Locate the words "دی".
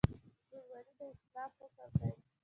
1.99-2.09